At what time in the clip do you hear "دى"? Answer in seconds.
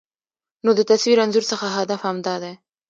2.43-2.53